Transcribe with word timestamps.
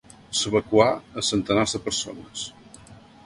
S'evacuà 0.37 0.87
a 1.21 1.25
centenars 1.27 1.77
de 1.77 1.83
persones. 1.89 2.47